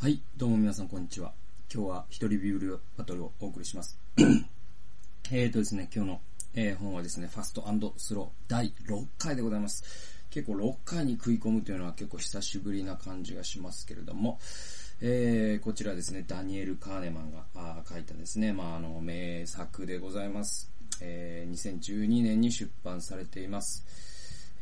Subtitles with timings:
[0.00, 1.32] はい、どうも皆さんこんにちは。
[1.74, 3.98] 今日は一人ビュールバトルをお送りします。
[5.32, 6.20] えーとですね、今日の、
[6.54, 7.64] えー本はですね、ファスト
[7.96, 9.82] スロー第6回でございます。
[10.30, 14.38] 結構6回に食い込むというのは結構久しぶりな感じがしますけれども、
[15.00, 20.70] えー、こちらですね、ダニエル・カーネマンがあ書いたですね、まああの、名作でございます。
[21.00, 23.84] えー、2012年に出版されています。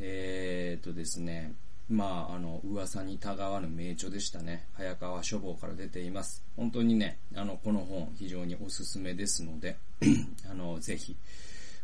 [0.01, 1.53] えーとですね、
[1.89, 4.67] まあ、あの、噂にたがわぬ名著でしたね。
[4.75, 6.43] 早川書房から出ています。
[6.57, 9.77] 本当にね、あの、この本非常におすすめですので、
[10.51, 11.17] あの、ぜひ、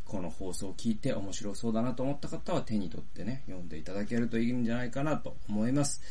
[0.05, 6.03] この放送を聞いて面白そうだなと思った方は手に取ってね、読んでいただけるといいんじゃないかなと思います。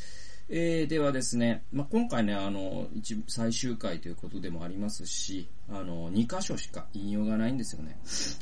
[0.54, 7.98] えー、ではですね、まあ、今回ね、あの、一、最終回ということでもありますし、あの、2箇所しか引用がないんですよね。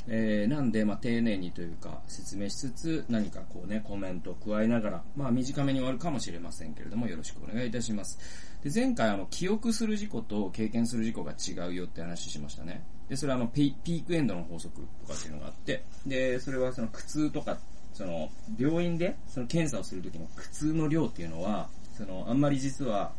[0.08, 8.18] えー、なんで、まあ、丁寧にというか、説明しつつ、何かこうね、コメントを加えながら、まあ、短めに終わるかもしれませんけれども、よろしくお願いいたします。
[8.64, 12.84] で、前回あの、記憶する事故と経験する事故が違うよって話しましたね。
[13.08, 17.56] で、それはあの、ピピークエンドの法則とかっていうのがあって、で、それはその苦痛とか、
[17.92, 21.68] その、病院で、その検査をするときの苦痛の量っていうのは、
[22.00, 23.12] その、あんまり実は、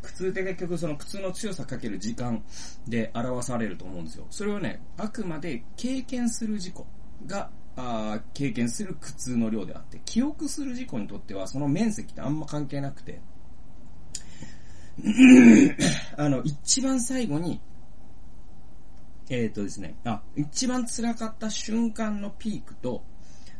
[0.00, 2.42] 苦痛って結局その苦痛の強さかける時間
[2.88, 4.26] で表されると思うんですよ。
[4.30, 6.86] それはね、あくまで経験する事故
[7.26, 13.20] が、あ経験する苦痛の量であって、記憶する事故にとってはその面積ってあんま関係なくて、
[16.16, 17.60] あの、一番最後に、
[19.28, 23.02] えっ、とですね、あ、一番辛かった瞬間のピークと、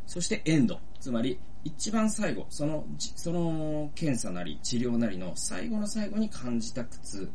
[0.06, 0.80] そしてエンド。
[1.00, 7.30] つまり、一番最後、その、その検査なり治療なりの最後の最後に感じた苦痛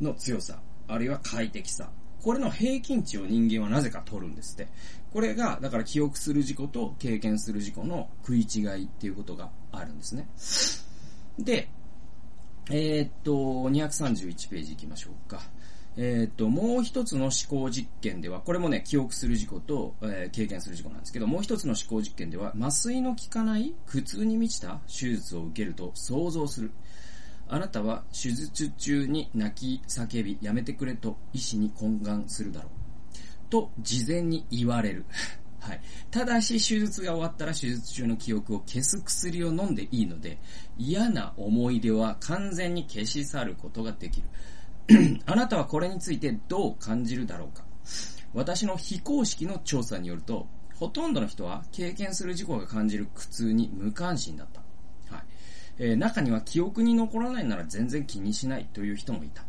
[0.00, 1.90] の強さ、あるいは快適さ。
[2.22, 4.68] これの平均値を人間はなぜか取るんですって。
[5.12, 10.26] これが、だから記憶する事故と経験する事故の食い違いっていうことがあるんですね。
[11.38, 11.68] で、
[12.70, 15.42] えーっと、231ページ行きましょうか。
[15.96, 26.72] えーと、もう一つの思考実験では、これもね、記憶する事故と、えー経験する事故なんですけど、もう一つの思考実験では、麻酔の効かない苦痛に満ちた手術を受けると想像する。
[27.48, 33.50] あなたは手術中に泣き叫び、やめてくれと医師に懇願するだろう。
[33.50, 35.04] と、事前に言われる。
[35.60, 35.80] はい。
[36.10, 40.38] ただし、手術が終わったら手術中の記憶を消す薬を飲んでいいので、
[40.76, 44.26] 嫌な思い出は完全に消し去ることができる。
[45.26, 47.64] あなたはこれについてどう感じるだろうか？
[48.34, 55.14] 私の非公式の調査によると、ほとんどの人は経験する事故が感じる苦痛に無関心だった。
[55.14, 55.24] はい。
[55.78, 59.44] えー中には記憶に残らないなら全然気にしないという人もいた。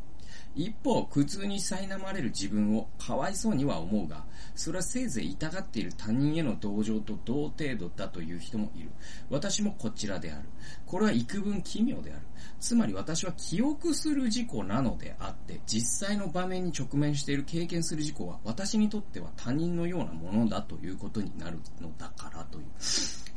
[0.56, 4.24] 一方、苦痛に苛まれる自分をかわいそうには思うが、
[4.56, 8.90] それはせいぜい痛がっている他人への同情と同程度だという人もいる。
[9.30, 10.44] 私もこちらである。
[10.86, 12.22] これは幾分奇妙である。
[12.60, 22.66] つまり私は記憶する事故なのであって、実際の場面に直面している経験する事故は私にとっては他人のようなものだということになるのだからという。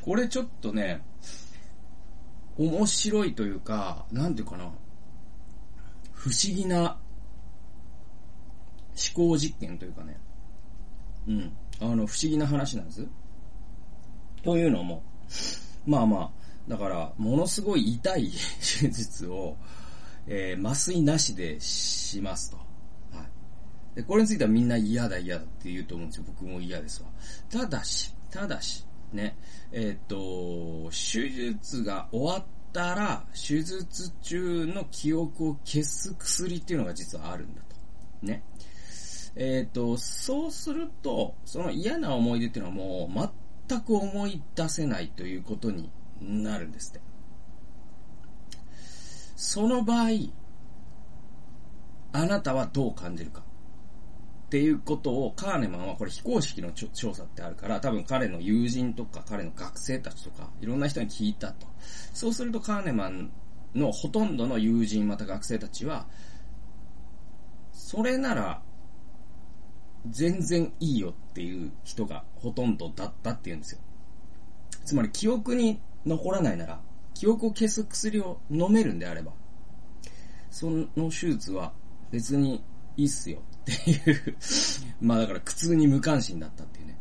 [0.02, 1.02] これちょっとね、
[2.56, 4.70] 面白いというか、なんていうかな、
[6.12, 6.98] 不思議な
[9.14, 10.18] 思考実験というかね、
[11.28, 13.06] うん、あの、不思議な話なんです。
[14.42, 15.02] というのも、
[15.86, 16.30] まあまあ、
[16.68, 18.30] だから、ものすごい痛い
[18.80, 19.56] 手術を、
[20.26, 22.56] えー麻酔なしでしますと。
[22.56, 23.24] は
[23.94, 23.96] い。
[23.96, 26.24] で、これについてはみんな嫌だ嫌だって言うと思うんですよ。
[26.26, 27.08] 僕も嫌ですわ。
[27.48, 29.36] ただし、ただし、ね、
[29.72, 37.76] えーっと、手術が終わったら、手術中の記憶を消す薬っていうのが実はあるんだと。
[38.26, 38.42] ね。
[39.40, 43.32] えっ、と、そうすると、その嫌な思い出っていうのはもう
[43.68, 45.90] 全く思い出せないということに
[46.20, 47.00] なるんですって。
[49.36, 50.08] その場合、
[52.12, 53.42] あなたはどう感じるか
[54.48, 61.66] っていうことをカーネマンはこれ非公式の調査ってあるから多分彼の友人とか彼の学生たちとかいろんな人に聞いたと。
[62.14, 63.30] そうするとカーネマン
[63.74, 66.06] のほとんどの友人また学生たちは
[67.72, 68.62] それなら
[70.06, 73.80] 全然いいよっていう人がほとんどだったっていうんですよ。
[74.84, 76.80] つまり記憶に残らないなら、
[77.14, 79.32] 記憶を消す薬を飲めるんであれば、
[80.50, 81.72] その手術は
[82.10, 82.62] 別に
[82.96, 84.36] いいっすよっていう
[85.00, 86.98] まあだから苦痛に無関心だったっていうね。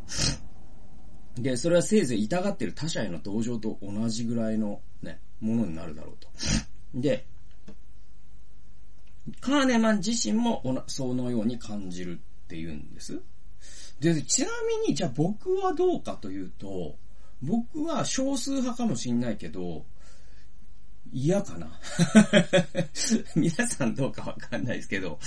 [1.37, 6.29] で、それはせいぜい痛がってる他者への同情と同じぐらいのね、ものになるだろうと。
[6.93, 7.25] で、
[9.39, 13.21] カーネマン自身もそのように感じるっていうんです。
[13.99, 14.47] で、ちな
[14.85, 16.97] みに、じゃあ僕はどうかというと、
[17.41, 19.85] 僕は少数派かもしんないけど、
[21.11, 21.67] 嫌かな
[23.35, 25.19] 皆さんどうかわかんないですけど、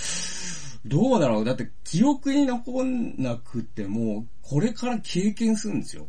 [0.86, 6.08] どうだろうだって記憶に残んなくても、これから経験するんですよ。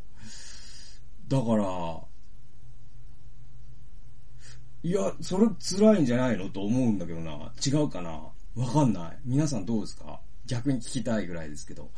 [1.27, 2.01] だから、
[4.83, 7.53] いや、それ辛いんじゃないのと思うんだけどな。
[7.65, 8.11] 違うかな
[8.55, 9.17] わかんない。
[9.25, 10.19] 皆さんどうですか？
[10.51, 11.89] 逆に聞きたいぐらいですけど。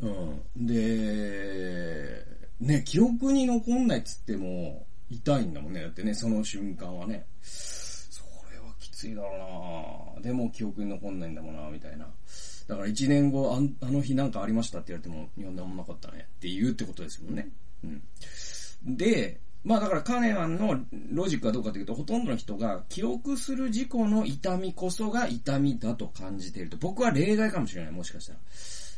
[0.00, 0.66] うん。
[0.66, 2.24] で、
[2.58, 5.82] ね、記憶に残んないっつっても、痛いんだもんね。
[5.82, 7.26] だってね、その瞬間はね。
[7.42, 12.06] それはきついだろうなでも記憶に残んないんだもんなみたいな。
[12.66, 17.50] だから一年後あ、あの日なんかありましたって言われても、いや、なんもなかったねって言うってことですもんね。
[17.84, 18.96] うん。
[18.96, 20.80] で、まあだからカーネマンの
[21.12, 26.76] ロジックはどうかというと、ほとんどの人が記憶する事故の痛みこそが痛みだと感じていると。
[26.76, 28.38] 僕は例外かもしれない、もしかしたら。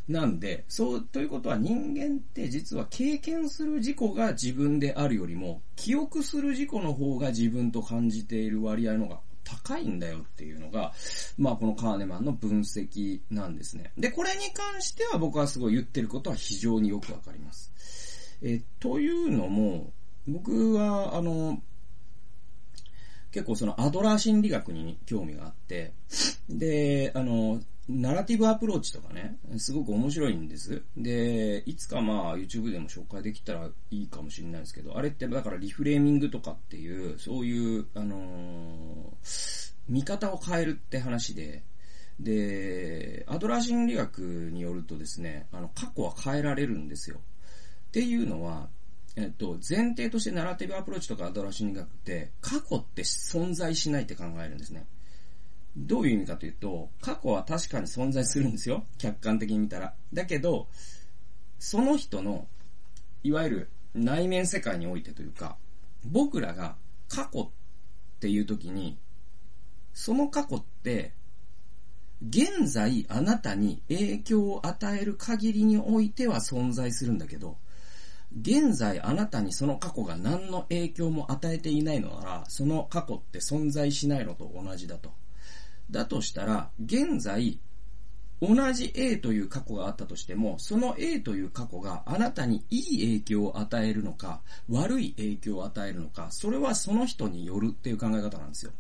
[0.08, 10.92] なんで、そう、ということは人間って実は経験する事故が自分であるよりも、記憶する事故の方が自分と感じている割合の方が高いんだよっていうのが、
[11.38, 13.92] まあこのカーネマンの分析なんですね。
[13.96, 17.70] で、これに関しては僕はすごい言ってることは非常によくわかります。
[18.42, 19.92] え、というのも、
[20.26, 21.60] 僕は、あの、
[23.30, 25.92] 結構そのアドラー心理学に興味があって、
[26.48, 30.82] で、あの、ナラティブアプローチとかね、すごく面白いんです。
[30.96, 41.62] で、いつかまあ YouTube でも紹介できたらいいかもしれないですけど、あれってだからリフレーミングとかっていう、そういう、あのー、見方を変えるって話で、
[42.20, 44.20] で、アドラー心理学
[44.52, 47.18] によるとですね、あの、過去は変えられるんですよ。
[47.88, 48.68] っていうのは、
[49.16, 54.86] えっと、前提としてナラティブアプローチとかアドラー心理学って、過去って存在しないって考えるんですね。
[55.76, 58.84] どういう意味かというと、過去は確かに存在するんですよ。
[58.98, 59.94] 客観的に見たら。
[60.12, 60.68] だけど、
[61.58, 62.48] その人の、
[63.22, 65.56] いわゆる内面世界においてというか、
[66.04, 66.76] 僕らが
[67.08, 67.50] 過去っ
[68.20, 68.98] ていう時に、
[69.92, 71.12] その過去って、
[72.28, 77.58] 現在あなたに影響を与える限りにおいては存在するんだけど、
[78.40, 85.12] 現在あなたにその過去が何の影響も与えていないのなら、その過去って存在しないのと同じだと。
[85.90, 87.58] だとしたら、現在、
[88.40, 98.72] 同じ A という過去があったとしても、その A という過去があなたにいい影響を与えるのか、悪い影響を与えるのか、それはその人によるっていう考え方なんですよ。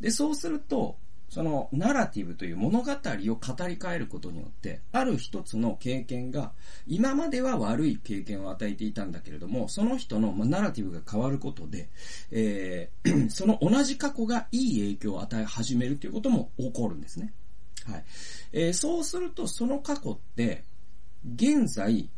[0.00, 0.96] で、そうすると、
[1.30, 3.30] そのナラティブという物語を語り
[3.76, 6.52] 換えることによって、ある一つの経験が、
[6.88, 11.88] 今までは悪い経験を与えていたんだけれども、その人の、まナラティブが変わることで、
[12.32, 17.32] えー、 その同じ過去がいい影響を与え始めるということも起こるんですね。
[17.86, 18.04] はい。
[18.52, 20.64] えー、そうすると、その過去って、
[21.36, 22.10] 現在、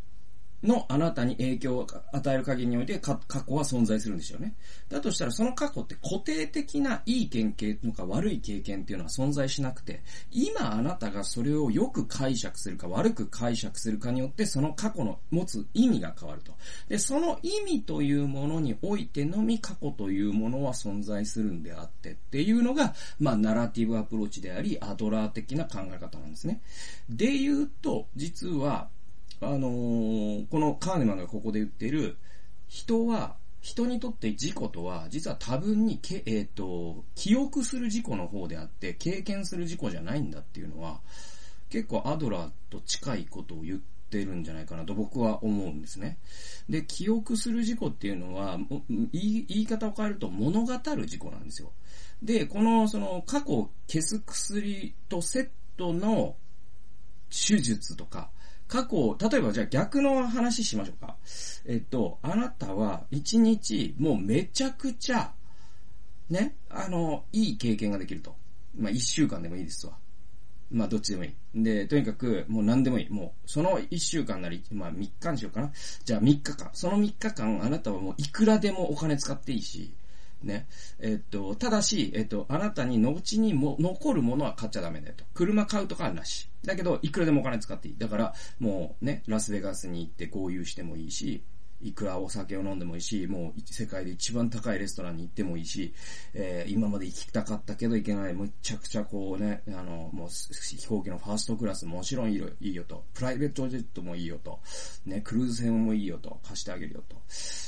[0.62, 4.54] のあなたに影響を与える限りにおいて過去は存在するんでしょうね。
[4.88, 16.52] だとしたらその過去って固定的ないい経験とか悪い経験っていうのは存在しなくて、今あなたがそれをよく解釈するか悪く解釈するかによってその過去の持つ意味が変わると。
[16.88, 26.60] で、その意味というものにおいてのみ過去というものは存在するんであってっていうのが、まあ、ナラティブアプローチであり、アドラー的な考え方なんですね。
[27.08, 28.88] で言うと、実は、
[29.42, 32.16] あのー、このカーネマンがここで言っている、
[32.68, 41.00] 人は、人にとって事故とは、実は多分にけ、えっ、ー、と、記憶する事故の方であって、経験する事故じゃないんだっていうのは、
[41.70, 46.18] 結構アドラーと近いことを言ってるんじゃないかなと僕は思うんですね。
[46.68, 51.72] で、記憶する事故っていうのは、言い言い方を変えると物語る事故なんですよ。
[52.22, 56.36] で、この、その、過去を消す薬とセットの
[57.28, 58.30] 手術とか、
[58.72, 61.16] 過去、例えばじゃあ逆の話しましょうか。
[61.66, 65.30] えっと、あなたは一日もうめちゃくちゃ、
[66.30, 68.34] ね、あの、いい経験ができると。
[68.74, 69.92] まあ一週間でもいいですわ。
[70.70, 71.62] まあどっちでもいい。
[71.62, 73.10] で、とにかくもう何でもいい。
[73.10, 75.70] もうその一週間なり、まあ三日にしようかな。
[76.06, 76.70] じゃあ三日間。
[76.72, 79.92] その三日間あなたはもういくらでもお金使っていいし、
[80.44, 80.66] ね。
[80.98, 85.24] えっと、ただし、えっと、あなたに後にも残るものは買っちゃダメだよと。
[85.34, 86.48] 車買うとかはなし。
[86.64, 87.98] だけど、いくらでもお金使っていい。
[87.98, 91.42] だから、もうね、ラスベガスに行って合流してもいいし、
[91.82, 95.92] いくらお酒を飲んでもいいし、もう世界で一番高いレストランに行ってもいいし、
[96.34, 104.60] えー、今まで行きたかったけど行けない、むちゃくちゃこうね、あの、もう飛行機のファーストクラスもちろんいいよいいよと、プライベートジェットもいいよと、
[105.06, 107.16] ね、クルーズ船もいいよと、貸してあげるよと。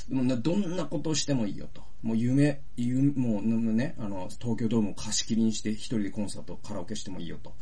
[0.09, 1.83] もう、どんなことをしてもいいよと。
[2.01, 7.53] もう夢、夢、もうね、あの、東京ドームを貸し切りにして一人でコンサート、カラオケしてもいいよと。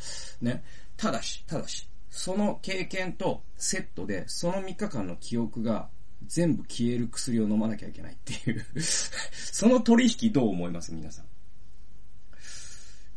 [0.41, 0.63] ね。
[0.97, 5.89] ただし、ただし、その経験とセットで、その3日間の記憶が
[6.27, 10.93] 全部消える薬を飲まなきゃいけないっていう その取引どう思います？
[10.93, 11.25] 皆さん。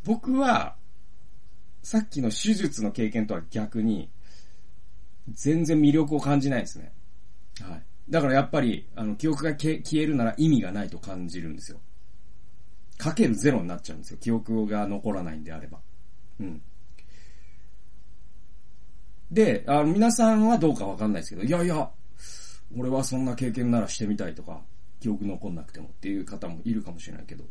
[0.03, 0.75] 僕は、
[1.83, 4.09] さっきの手術の経験とは逆に、
[5.29, 6.93] 全然魅力を感じないですね。
[7.61, 7.83] はい。
[8.09, 11.79] だからやっぱり、あの、記憶が消えるなら意味がないと感じるんですよ。
[12.97, 14.17] かけるゼロになっちゃうんですよ。
[14.17, 15.79] 記憶が残らないんであれば。
[16.39, 16.61] うん。
[19.31, 21.91] で、あの、皆さんはどうかわかんないですけど、いやいや、
[22.75, 24.61] 俺はそんな経験ならしてみたいとか、
[24.99, 27.45] 記憶残んなくてもっていう方もいるかもしれないけど。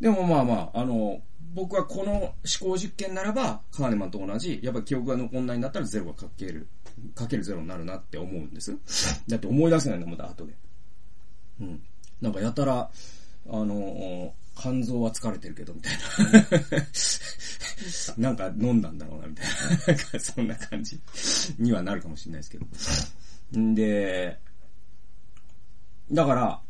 [0.00, 1.22] でもまあまあ、あの、
[1.54, 6.68] 僕はこの思考実験ならば、カーネマンと同じ、やっぱり記憶が残んないんだったらゼロがかける、
[7.14, 8.76] かけるゼロになるなって思うんです。
[9.26, 10.54] だって思い出せないんだもんだ、後で。
[11.60, 11.82] うん。
[12.20, 12.90] なんかやたら、
[13.48, 16.02] あの、肝臓は疲れてるけど、みたいな。
[18.18, 19.52] なんか飲んだんだろうな、みたいな。
[19.86, 21.00] なんかそんな感じ
[21.58, 22.66] にはなるかもしれないですけど。
[23.56, 24.38] んで、
[26.10, 26.60] だから、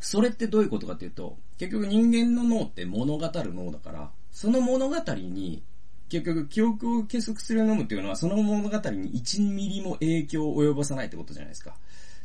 [0.00, 5.62] それってどういうことかっていうと、結局人間の脳って物語る脳だから、その物語に、
[6.08, 11.76] 結局記憶を消す薬を飲むっていうのは、その物語に1ミリも影響を及ぼさないってことじゃないですか。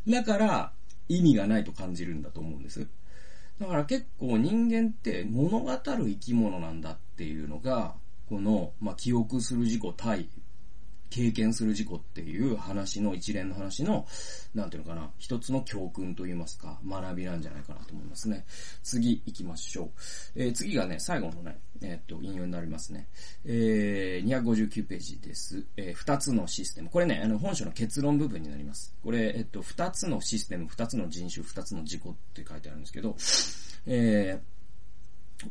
[0.08, 0.72] だから、
[1.08, 2.88] 意味がないと感じるんだと思うんです。
[3.60, 7.96] だから結構人間って物語る生き物なんだっていうのが、
[8.30, 10.30] この、まあ、記憶する事故対
[11.10, 14.06] 経験する事故っていう話の、一連の話の、
[14.54, 18.46] なんていうのかな、一つの教訓といいますか、学びなんじゃないかなと思いますね。
[18.84, 19.90] 次行きましょう。
[20.36, 23.08] えー、次がね、最後のね、えー、っと、引用になりますね。
[23.46, 25.66] えー、259ページです。
[25.78, 26.90] えー、二つのシステム。
[26.90, 28.94] これね、あの、本書の結論部分になります。
[29.04, 33.16] これ、えっと、二つのシステム、二つの人種、二つの事故って書いてあるんですけど、
[33.86, 34.59] えー、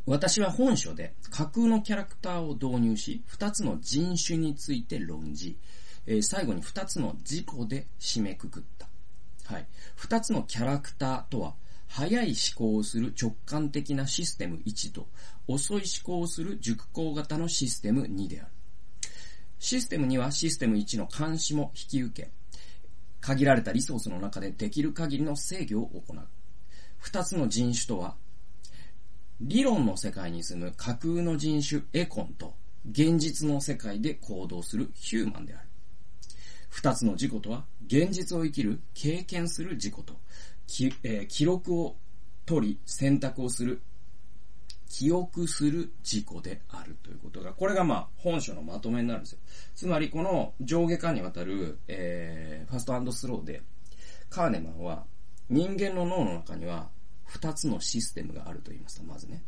[0.07, 5.57] 私は本書で架空のキャラクターを導入し、二つの人種について論じ、
[6.07, 8.88] えー、最後に二つの事故で締めくくった。
[9.52, 9.66] はい。
[9.97, 11.54] 二つのキャラクターとは、
[11.87, 15.09] 早い思考をする直感的なシステム1と、
[15.47, 18.50] 遅い思考をする熟考型のシステム2である。
[19.59, 22.30] システム2はシステム1の監視も引き受け、
[23.21, 26.28] 限られたリソースの中でできる限りの制御を行う。
[26.99, 28.16] 二つの人種とは、
[29.40, 32.54] 理論の世界に住む架空の人種エコンと
[32.90, 35.68] 現実の世界で行動するヒューマンである。
[36.71, 40.14] 二つの自己とは、現実を生きる、経験する自己と、
[40.66, 41.97] きえー、記録を
[42.47, 43.80] 取り、選択をする、
[44.88, 49.38] 記憶する自己であるということが、これがまあ本書のまとめになるんですよ。
[49.75, 53.62] つまりこの上下間にわたる、えー、ファストスローで、
[54.30, 55.04] カーネマンは
[55.49, 56.90] 人間の脳の中には
[57.29, 59.43] 二つのシステムがあると言いますと、まずね。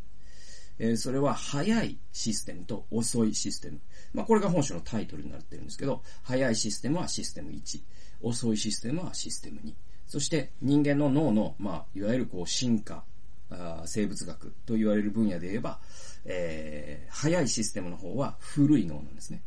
[0.79, 3.81] え、それは早いシステムと遅いシステム。
[4.13, 7.81] まあ、これが本書のタイトルになってるんですけど、早いシステムはシステム1、
[8.23, 9.75] 遅いシステムはシステム2。
[10.07, 13.05] そして人間の脳の、まあ、いわゆるこう進化、
[13.51, 15.81] あ生物学と言われる分野で言えば、
[16.25, 19.43] えー、早いシステムの方は古い脳なんですね。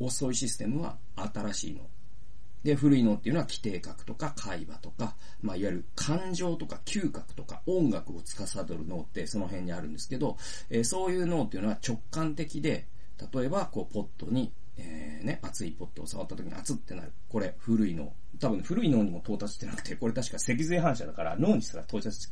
[0.00, 1.86] 遅いシステムは新しい脳。
[2.64, 10.36] で、古い脳っていうのは規定格とか会話とか、まあ、いわゆる感情とか嗅覚とか音楽を司る脳ってその辺にあるんですけど、
[10.70, 12.86] えー、そういう脳っていうのは直感的で、
[13.32, 17.12] 例えば、こう、ポットに、えー、ね、熱いポットを触った時に熱ってなる。
[17.28, 18.12] これ、古い脳。
[18.40, 22.28] 多分、古い脳にも到達してなくて、これ確か脊髄反射だから脳にすら到達、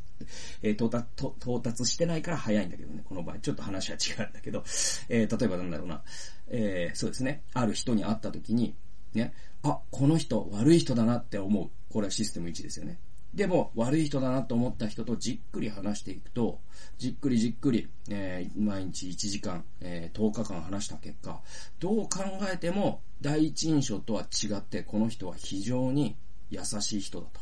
[0.61, 1.05] えー、到達、
[1.39, 3.39] 到達してないから早いんだけどね、この場合。
[3.39, 4.63] ちょっと話は違うんだけど、
[5.07, 6.03] えー、例えばなんだろうな、
[6.49, 8.75] えー、そうですね、ある人に会った時に、
[9.13, 11.69] ね、あ、この人悪い人だなって思う。
[11.91, 12.99] これはシステム1ですよね。
[13.33, 16.59] でも、悪い人だなと思った人とじっくり話していくと、
[16.99, 21.41] じっくりじっくり、えー、毎日1時間、えー、10日間話した結果、
[21.79, 26.15] どう考えても第一印象とは違って、この人は非常に
[26.51, 27.41] 優しい人だと。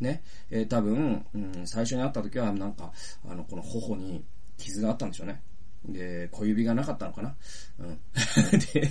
[0.00, 0.22] ね。
[0.50, 2.92] えー、多分、うん、最初に会った時はなんか、
[3.28, 4.24] あの、この頬に
[4.56, 5.42] 傷があったんでしょうね。
[5.88, 7.34] で、小指がなかったのかな
[7.80, 7.98] うん。
[8.72, 8.90] で、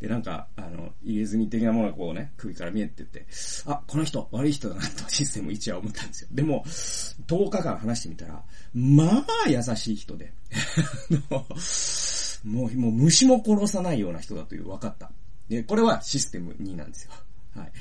[0.00, 3.26] で、なんか、あの、入れ墨的なものがこうね、首から見えてって、
[3.66, 6.28] あ、この人、悪い人だなとシステム1は思ったんですよ。
[6.32, 8.42] でも、10日間話してみたら、
[8.74, 10.32] まあ、優しい人で、
[12.44, 15.10] もう、もう虫も殺さないような人だという分かった。
[15.48, 17.12] で、これはシステム2なんですよ。
[17.56, 17.72] はい。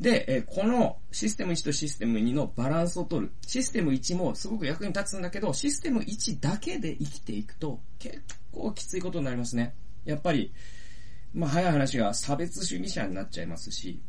[0.00, 3.32] で、えこのシステム1とシステム2のバランスを取る。
[3.46, 8.20] システム1もすごく役に立つんだけど、システム1だけで生きていくと結
[8.52, 9.74] 構きついことになりますね。
[10.04, 10.52] やっぱり、
[11.34, 14.00] まあ、早い話が差別主義者になっちゃいますし、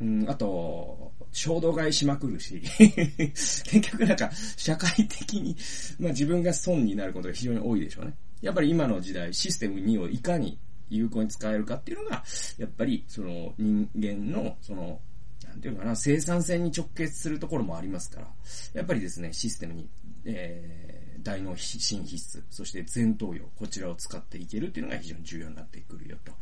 [0.00, 5.56] うん、あと、衝動買いしまくるし、 結局なんか、社会的に、
[5.98, 8.14] まあ自分が損になることが非常に多いでしょうね。
[8.42, 10.58] やっぱり今の時代、システム2をいかに
[10.90, 12.24] 有効に使えるかっていうのが、
[12.58, 15.00] やっぱり、その人間の、その、
[15.46, 18.34] なんていうかな、生産性に直結するところもありますから、
[18.74, 19.88] やっぱりですね、システムに、
[20.24, 26.32] えー大脳新必須、そして前頭葉、こちらを使っていけるっていうのが非常に重要になってくるよと。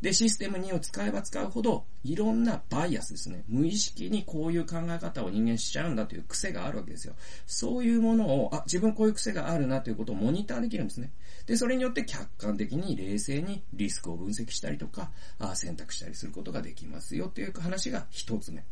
[0.00, 3.44] で、システム2を使えば使うほど、いろんなバイアスですね。
[3.48, 7.14] 無意識にこういう考え方を人間しちゃうんだという癖があるわけですよ。
[7.46, 11.10] そういうものを、あ、自分こういう癖があるなということをモニターできるんですね。
[11.46, 18.62] で、それによって客観的に冷静にリスクを分析したりとか、あ選択したりすることができますよという話が一つ目。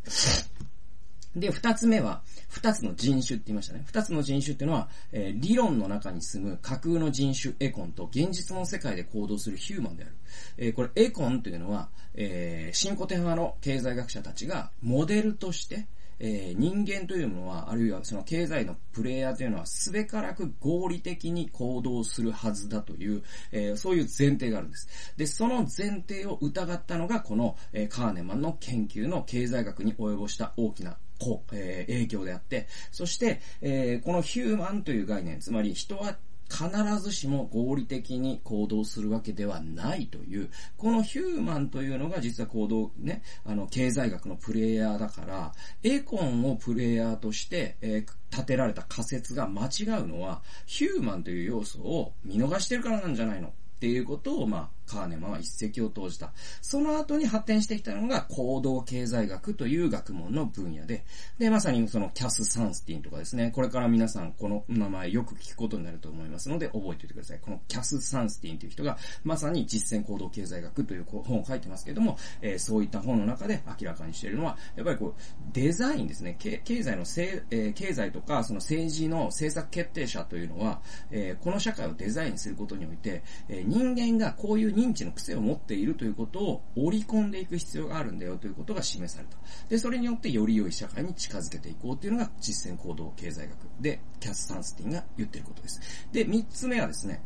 [1.37, 3.83] で、二つ目は、二つの人種って言いましたね。
[3.85, 10.15] 二つの人種っていうのは、えー、理論の中に住む架空の人種エコンと現実の世界で行動するヒューマンである。
[10.57, 15.87] えー、これエコンというのは、えー、新古典派の経済学者たちがモデルとして、
[16.19, 24.89] えー、人間というものは、あるいはその経済のプレイヤーというのは、すべからく合理的に行動するはずだという、えー、そういう前提があるんです。
[25.19, 36.17] で、その前提を疑ったのが、この、えー、カーネマンの研究の経済学に及ぼした大きなこう、えー、影響であって、そして、えー、このヒューマンという概念、つまり人は
[36.49, 36.69] 必
[37.01, 56.33] ずしも合理的に行動するわけではないという、このヒューマンというのが実は行動ね、あの、経済学のプレイヤーだから、エコンをプレイヤーとして、えー、立てられた仮説が間違うのは、ヒューマンという要素を見逃してるからなんじゃないのっていうことを、まあ、カーネマンは一石を投じた。
[56.63, 61.05] その後に発展してきたのが行動経済学という学問の分野で、
[61.39, 67.41] で、まさにそのキャス・サンスティンとかですね、これから皆さんこの名前よく聞くことになると思いますので、覚えておいてください。
[67.41, 75.21] このキャス・サンスティンという人が、まさに実践行動経済学という本を書いてますけれども、えー、そういった本の中で明らかにしているのは、やっぱりこう、
[75.53, 89.37] デザインですね、経済のせ、えー、経済とか、その政治の政策決定者というのは、えー、この社会をデザインすることにおいて、え人間がこういう認知の癖を持っているということを織り込んでいく必要があるんだよということが示された。
[89.69, 95.81] で、それによってより良い社会に近づけていこうというのが実践行動経済学で、キャス・サンスティンが言ってることです。
[96.13, 97.23] で、三つ目はですね、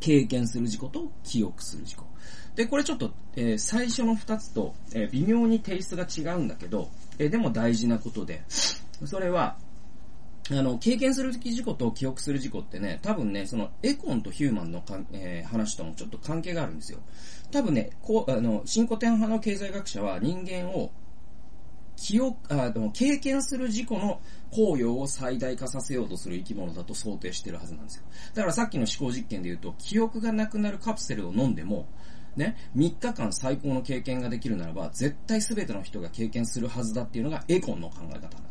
[0.00, 2.06] 経験する事故と記憶する事故。
[2.54, 9.58] で、これちょっと、えー、最初の二つと、えー、微妙にテイストが違うんだけど、えー、でも大事なことで、それは、
[10.50, 17.00] あの、経験する事故と記憶する事故ってね、多分ね、そのエコンとヒューマンのかん、えー、話ともちょっと関係があるんですよ。
[17.50, 20.90] 多分ね、こう、あの、新古典派の経済学者は人間を
[21.96, 24.20] 記憶、あでも経験する事故の
[24.52, 28.04] 効用を最大化させようとする生き物だと想定してるはずなんですよ。
[28.34, 31.86] だからさっきの思考実験で言うと、記憶がなくなるカプセルを飲んでも、
[32.36, 38.47] ね、3日間最高の経験ができるならば、絶対全ての人が経験するはずだっていうのがエコンの考え方なん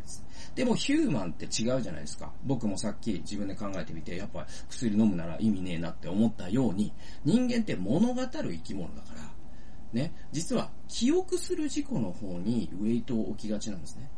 [0.57, 0.65] で。
[0.65, 2.31] もヒューマンって違うじゃないですか。
[2.43, 6.93] 僕もさっき自分で考えてみて、やっぱ薬飲むなら意味ねえなって思ったように、
[7.23, 9.21] 人間って物語る生き物だから、
[9.93, 14.09] ね、実は記憶する事故の方にウェイトを置きがちなんですね。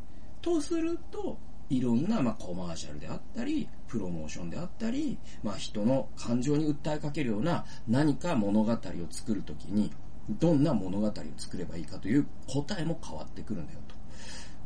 [0.42, 1.38] とすると、
[1.70, 8.78] いろんな、まあ、コマーシャルであったり、プロモーションであったり、まあ、人の感情に訴えかけるような何か物語を
[9.12, 9.92] 作るときに、
[10.40, 13.99] どんな物語を作ればいいかという答えも変わってくるんだよと。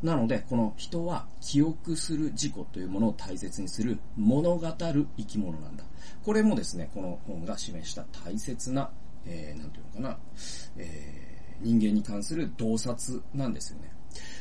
[0.04, 5.84] なので、この人は記憶する事故というものを大切にする物語る生き物なんだ。
[6.22, 8.90] これもですね、この本が示した大切な、
[9.24, 10.18] えー、なんていうのかな、
[10.76, 13.94] えー、人間に関する洞察なんですよね。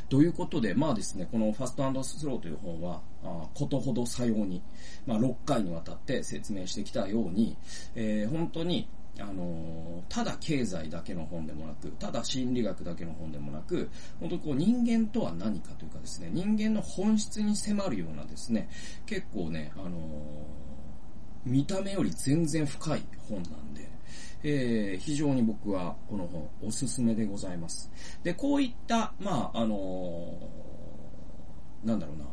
[0.10, 4.62] ということで、まあですね、このファストスローという本は、あことほどさように、
[5.06, 7.56] まあ6回にわたって説明してきたように、
[7.95, 18.69] えー、本当にあのただ経済だけの本でもなく、ただ心理学だけの本でもなく、本当こう人間とは何かというかですね、人間の本質に迫るようなですね、
[19.06, 19.99] 結構ね、あの
[21.45, 23.89] 見た目より全然深い本なんで、
[24.43, 27.91] えー、非常に僕はこの本おすすめでございます。
[28.23, 30.38] で、こういった、まあ、あの
[31.84, 32.26] なんだろうな、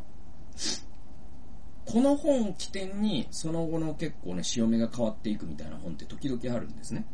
[1.84, 7.04] この本を起点に、その後の結構ね、潮目が変わっていくみたいな本って時々あるんですね。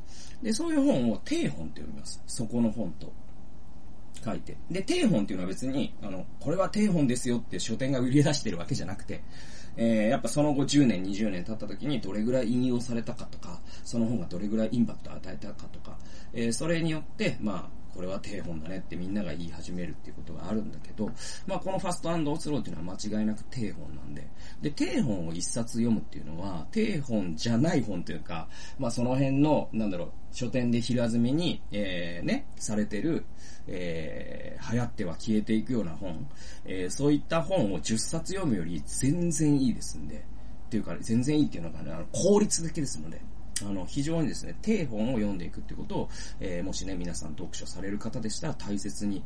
[0.43, 2.23] で、そういう本を定本って読みます。
[2.27, 3.13] そこの本と。
[4.25, 4.57] 書いて。
[4.71, 9.23] で、定本っていうのは別に、あの、これは定本ですよって書店が売り出してるわけじゃなくて、
[9.77, 15.97] えー、やっぱその後10年、20年経った時にどれぐらい引用されたかとか、その本がどれぐらいインパクトを与えたかとか、
[16.33, 21.11] えー、それによって、まあ、これは定本だねってみんなが言い始めるっていうことがあるんだけど、
[21.47, 24.29] まあこのファストオツローっていうのは間違いなく定本なんで、
[24.61, 33.25] で、定本を一冊読むっていうのは、定本じゃない本というか、まあその辺の、なんだろう、書店で平積みに、えー、ね、されてる、
[33.67, 36.29] えー、流行っては消えていくような本、
[36.67, 40.17] えー、そういった本を10冊読むより全然いいですんで、
[40.67, 43.21] っていうか、全然いいっていうのがね、あの効率的ですので、
[43.63, 46.09] あの、非常にですね、定本を読んでいくってことを、
[46.41, 49.23] えー、もしね、皆さん読書される方でしたら大切に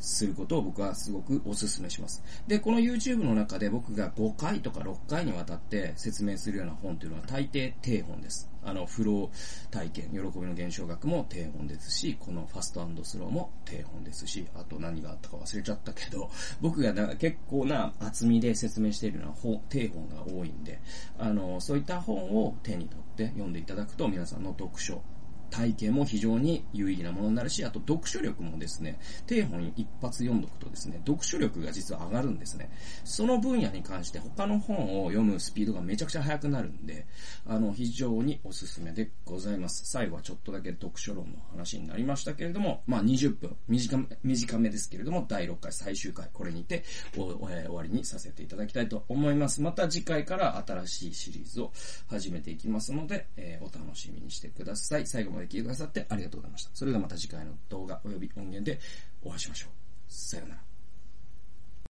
[0.00, 2.22] することを僕はすごくお勧めします。
[2.46, 8.50] で、この YouTube の中で僕が5回とか6回にわたって説明するような本というのは大抵低本です。
[8.64, 9.28] あの、フロー
[9.70, 16.30] 体験、喜びの現象学も低本ですし、このファストスローも低本ですし、あと何があったか忘れちゃったけど、
[16.60, 20.80] 僕がな結構な厚みで説明しているのは本、低本が多いんで、
[21.18, 25.02] あの、そういった本を手に取って読んでいただくと皆さんの読書、
[25.50, 32.70] 体験も非常に有意義なものになるし、あと読書力もですね、低本一発読んどくとですね、読書力が実は上がるんですね。
[33.04, 37.06] その分野に関して他の本を読むスピードがめちゃくちゃ速くなるんで、
[37.46, 39.84] あの、非常におすすめでございます。
[39.86, 46.84] 最後はちょっとだけ読書論の話になりましたけれども、まあ20分、短め、短めですけれども、第6回最終回、これにて
[47.16, 49.60] お、え、終わりにさせていただきたいと思います。
[49.60, 51.72] また次回から新しいシリーズを
[52.08, 55.06] 始めていきますので、えー、お楽しみにしてください。
[55.06, 56.70] 最後まで聞いてくださってありがとうございました。
[56.74, 58.78] それではまた次回の動画及び音源で
[59.22, 59.70] お会いしましょう。
[60.08, 60.67] さようなら。